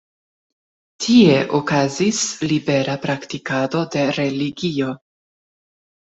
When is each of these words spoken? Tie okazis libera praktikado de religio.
Tie 1.05 1.33
okazis 1.57 2.21
libera 2.51 2.95
praktikado 3.03 3.83
de 3.97 4.05
religio. 4.21 4.89